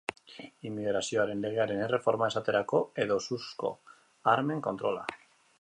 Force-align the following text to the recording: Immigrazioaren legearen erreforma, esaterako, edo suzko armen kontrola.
Immigrazioaren 0.69 1.43
legearen 1.43 1.83
erreforma, 1.89 2.31
esaterako, 2.33 2.83
edo 3.05 3.21
suzko 3.29 3.73
armen 4.37 4.69
kontrola. 4.71 5.09